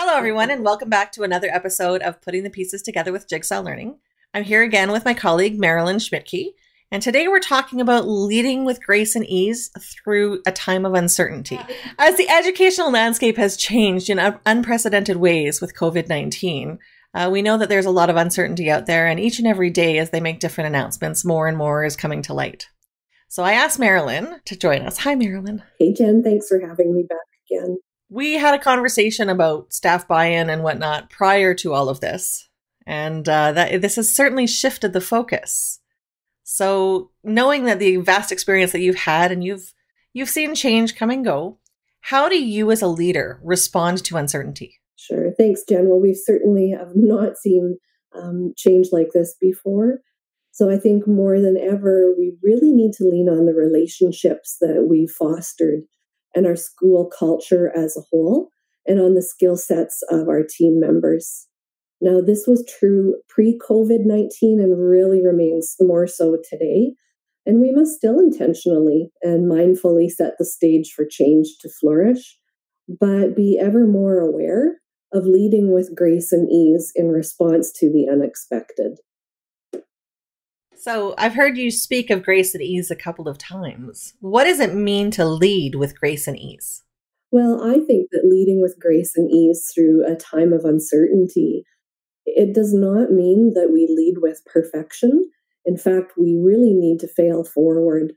[0.00, 3.58] Hello, everyone, and welcome back to another episode of Putting the Pieces Together with Jigsaw
[3.58, 3.98] Learning.
[4.32, 6.52] I'm here again with my colleague, Marilyn Schmidtke,
[6.92, 11.58] and today we're talking about leading with grace and ease through a time of uncertainty.
[11.98, 16.78] As the educational landscape has changed in unprecedented ways with COVID 19,
[17.14, 19.68] uh, we know that there's a lot of uncertainty out there, and each and every
[19.68, 22.68] day, as they make different announcements, more and more is coming to light.
[23.26, 24.98] So I asked Marilyn to join us.
[24.98, 25.64] Hi, Marilyn.
[25.80, 26.22] Hey, Jen.
[26.22, 27.18] Thanks for having me back
[27.50, 27.78] again
[28.08, 32.48] we had a conversation about staff buy-in and whatnot prior to all of this,
[32.86, 35.80] and uh, that this has certainly shifted the focus.
[36.44, 39.74] So, knowing that the vast experience that you've had and you've
[40.14, 41.58] you've seen change come and go,
[42.00, 44.80] how do you as a leader respond to uncertainty?
[44.96, 45.30] Sure.
[45.32, 45.88] Thanks, Jen.
[45.88, 47.78] Well, we certainly have not seen
[48.14, 49.98] um, change like this before.
[50.50, 54.86] So I think more than ever, we really need to lean on the relationships that
[54.88, 55.82] we've fostered
[56.34, 58.50] and our school culture as a whole,
[58.86, 61.46] and on the skill sets of our team members.
[62.00, 66.94] Now, this was true pre COVID 19 and really remains more so today.
[67.44, 72.38] And we must still intentionally and mindfully set the stage for change to flourish,
[73.00, 74.80] but be ever more aware
[75.12, 78.98] of leading with grace and ease in response to the unexpected.
[80.78, 84.14] So I've heard you speak of grace and ease a couple of times.
[84.20, 86.84] What does it mean to lead with grace and ease?
[87.32, 91.64] Well, I think that leading with grace and ease through a time of uncertainty,
[92.26, 95.28] it does not mean that we lead with perfection.
[95.64, 98.12] In fact, we really need to fail forward.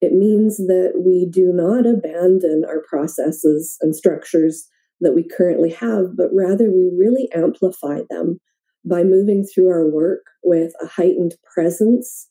[0.00, 4.68] It means that we do not abandon our processes and structures
[5.00, 8.40] that we currently have, but rather we really amplify them
[8.84, 12.28] by moving through our work with a heightened presence,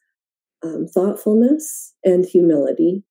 [0.63, 3.03] um, thoughtfulness, and humility.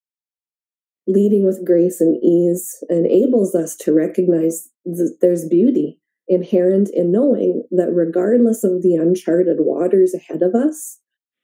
[1.07, 7.65] Leading with grace and ease enables us to recognize that there's beauty inherent in knowing
[7.73, 11.01] that regardless of the uncharted waters ahead of us,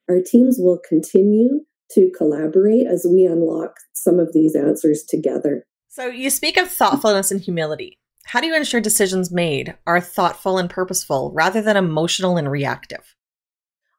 [0.08, 5.64] our teams will continue to collaborate as we unlock some of these answers together.
[5.88, 7.98] So, you speak of thoughtfulness and humility.
[8.26, 13.14] How do you ensure decisions made are thoughtful and purposeful rather than emotional and reactive?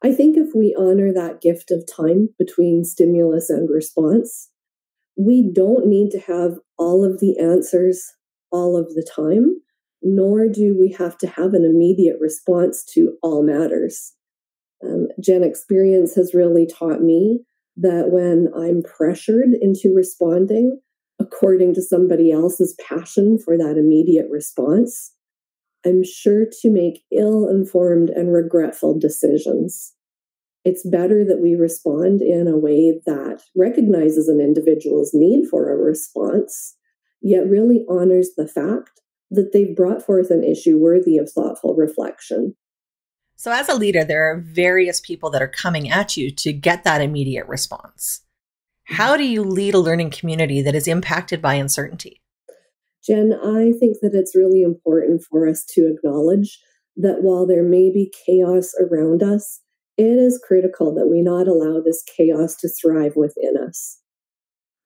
[0.03, 4.49] I think if we honor that gift of time between stimulus and response,
[5.17, 8.03] we don't need to have all of the answers
[8.51, 9.61] all of the time,
[10.01, 14.13] nor do we have to have an immediate response to all matters.
[14.83, 17.45] Um, Jen experience has really taught me
[17.77, 20.81] that when I'm pressured into responding,
[21.19, 25.13] according to somebody else's passion for that immediate response,
[25.85, 29.93] I'm sure to make ill informed and regretful decisions.
[30.65, 35.77] It's better that we respond in a way that recognizes an individual's need for a
[35.77, 36.75] response,
[37.21, 39.01] yet really honors the fact
[39.31, 42.55] that they've brought forth an issue worthy of thoughtful reflection.
[43.37, 46.83] So, as a leader, there are various people that are coming at you to get
[46.83, 48.21] that immediate response.
[48.89, 52.21] How do you lead a learning community that is impacted by uncertainty?
[53.05, 56.59] Jen, I think that it's really important for us to acknowledge
[56.95, 59.61] that while there may be chaos around us,
[59.97, 63.99] it is critical that we not allow this chaos to thrive within us.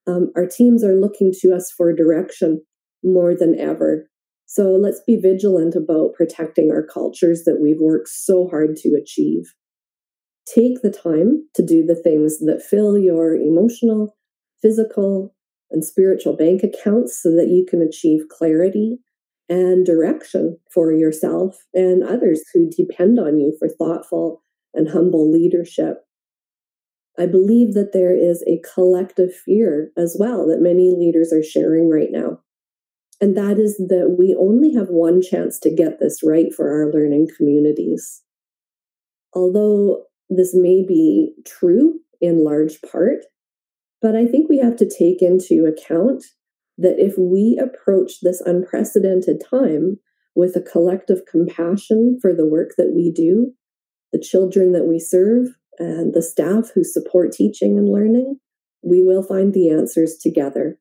[0.07, 2.63] Um, our teams are looking to us for direction
[3.03, 4.09] more than ever.
[4.45, 9.53] So let's be vigilant about protecting our cultures that we've worked so hard to achieve.
[10.53, 14.17] Take the time to do the things that fill your emotional,
[14.61, 15.33] physical,
[15.69, 18.99] and spiritual bank accounts so that you can achieve clarity
[19.47, 26.05] and direction for yourself and others who depend on you for thoughtful and humble leadership.
[27.17, 31.89] I believe that there is a collective fear as well that many leaders are sharing
[31.89, 32.39] right now.
[33.21, 36.91] And that is that we only have one chance to get this right for our
[36.91, 38.23] learning communities.
[39.33, 43.25] Although this may be true in large part,
[44.01, 46.23] but I think we have to take into account
[46.77, 49.99] that if we approach this unprecedented time
[50.33, 53.51] with a collective compassion for the work that we do,
[54.13, 58.39] the children that we serve, and the staff who support teaching and learning,
[58.81, 60.79] we will find the answers together.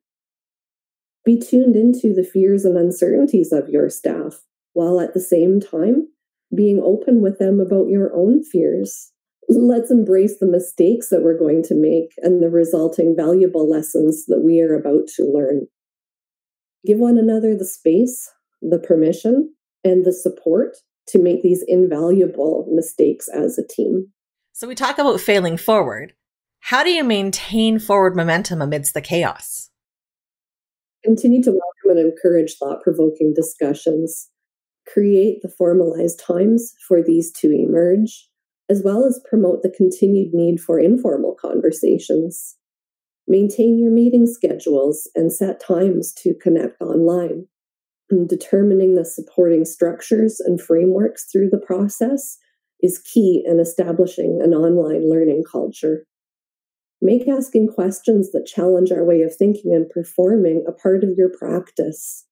[1.25, 4.41] Be tuned into the fears and uncertainties of your staff,
[4.73, 6.07] while at the same time
[6.55, 9.11] being open with them about your own fears
[9.49, 14.41] let's embrace the mistakes that we're going to make and the resulting valuable lessons that
[14.43, 15.67] we are about to learn.
[16.85, 18.29] Give one another the space,
[18.61, 19.53] the permission,
[19.83, 20.77] and the support
[21.07, 24.07] to make these invaluable mistakes as a team.
[24.53, 26.13] So, we talk about failing forward.
[26.59, 29.69] How do you maintain forward momentum amidst the chaos?
[31.03, 34.29] Continue to welcome and encourage thought provoking discussions.
[34.91, 38.27] create the formalized times for these to emerge,
[38.71, 42.55] as well as promote the continued need for informal conversations.
[43.27, 47.47] Maintain your meeting schedules and set times to connect online.
[48.27, 52.37] determining the supporting structures and frameworks through the process
[52.81, 56.05] is key in establishing an online learning culture.
[57.01, 61.29] Make asking questions that challenge our way of thinking and performing a part of your
[61.29, 62.25] practice.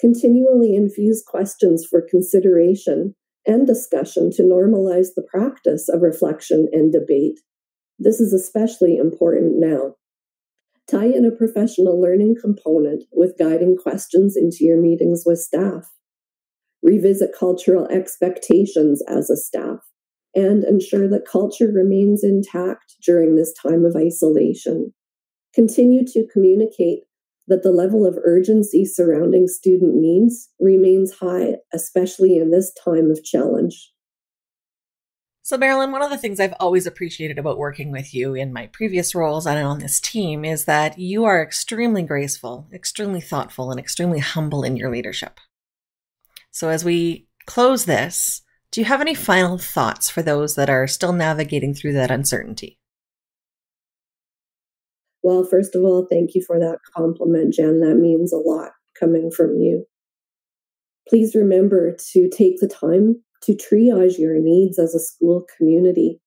[0.00, 3.14] Continually infuse questions for consideration
[3.48, 7.40] and discussion to normalize the practice of reflection and debate.
[7.98, 9.94] This is especially important now.
[10.88, 15.90] Tie in a professional learning component with guiding questions into your meetings with staff.
[16.82, 19.80] Revisit cultural expectations as a staff
[20.34, 24.92] and ensure that culture remains intact during this time of isolation.
[25.54, 27.00] Continue to communicate
[27.48, 33.24] that the level of urgency surrounding student needs remains high, especially in this time of
[33.24, 33.92] challenge.
[35.42, 38.66] So, Marilyn, one of the things I've always appreciated about working with you in my
[38.66, 43.80] previous roles and on this team is that you are extremely graceful, extremely thoughtful, and
[43.80, 45.40] extremely humble in your leadership.
[46.50, 50.86] So, as we close this, do you have any final thoughts for those that are
[50.86, 52.77] still navigating through that uncertainty?
[55.22, 57.80] Well, first of all, thank you for that compliment, Jen.
[57.80, 59.84] That means a lot coming from you.
[61.08, 66.20] Please remember to take the time to triage your needs as a school community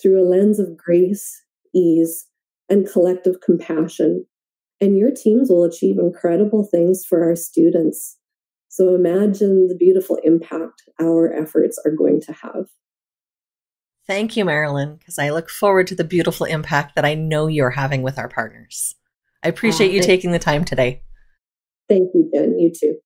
[0.00, 1.42] through a lens of grace,
[1.74, 2.26] ease,
[2.68, 4.26] and collective compassion.
[4.80, 8.18] And your teams will achieve incredible things for our students.
[8.68, 12.66] So imagine the beautiful impact our efforts are going to have.
[14.06, 17.70] Thank you, Marilyn, because I look forward to the beautiful impact that I know you're
[17.70, 18.94] having with our partners.
[19.42, 21.02] I appreciate uh, you taking the time today.
[21.88, 22.58] Thank you, Jen.
[22.58, 22.98] You too.